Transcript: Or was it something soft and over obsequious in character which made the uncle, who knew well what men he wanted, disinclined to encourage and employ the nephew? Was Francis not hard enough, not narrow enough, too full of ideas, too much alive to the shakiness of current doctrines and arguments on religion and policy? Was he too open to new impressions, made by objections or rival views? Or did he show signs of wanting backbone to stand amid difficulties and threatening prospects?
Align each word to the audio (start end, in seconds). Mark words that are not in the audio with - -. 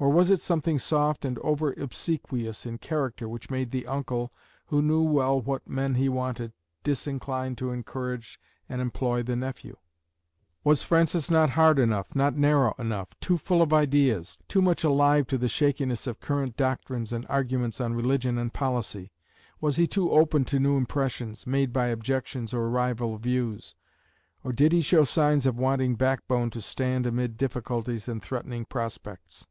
Or 0.00 0.12
was 0.12 0.30
it 0.30 0.40
something 0.40 0.78
soft 0.78 1.24
and 1.24 1.40
over 1.40 1.72
obsequious 1.72 2.64
in 2.64 2.78
character 2.78 3.28
which 3.28 3.50
made 3.50 3.72
the 3.72 3.84
uncle, 3.88 4.32
who 4.66 4.80
knew 4.80 5.02
well 5.02 5.40
what 5.40 5.68
men 5.68 5.96
he 5.96 6.08
wanted, 6.08 6.52
disinclined 6.84 7.58
to 7.58 7.72
encourage 7.72 8.38
and 8.68 8.80
employ 8.80 9.24
the 9.24 9.34
nephew? 9.34 9.76
Was 10.62 10.84
Francis 10.84 11.32
not 11.32 11.50
hard 11.50 11.80
enough, 11.80 12.14
not 12.14 12.36
narrow 12.36 12.76
enough, 12.78 13.18
too 13.18 13.36
full 13.38 13.60
of 13.60 13.72
ideas, 13.72 14.38
too 14.46 14.62
much 14.62 14.84
alive 14.84 15.26
to 15.26 15.36
the 15.36 15.48
shakiness 15.48 16.06
of 16.06 16.20
current 16.20 16.56
doctrines 16.56 17.12
and 17.12 17.26
arguments 17.28 17.80
on 17.80 17.92
religion 17.92 18.38
and 18.38 18.52
policy? 18.54 19.10
Was 19.60 19.78
he 19.78 19.88
too 19.88 20.12
open 20.12 20.44
to 20.44 20.60
new 20.60 20.76
impressions, 20.76 21.44
made 21.44 21.72
by 21.72 21.86
objections 21.88 22.54
or 22.54 22.70
rival 22.70 23.16
views? 23.18 23.74
Or 24.44 24.52
did 24.52 24.70
he 24.70 24.80
show 24.80 25.02
signs 25.02 25.44
of 25.44 25.58
wanting 25.58 25.96
backbone 25.96 26.50
to 26.50 26.60
stand 26.60 27.04
amid 27.04 27.36
difficulties 27.36 28.06
and 28.06 28.22
threatening 28.22 28.64
prospects? 28.64 29.48